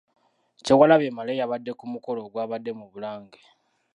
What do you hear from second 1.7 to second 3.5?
ku mukolo ogwabadde mu Bulange.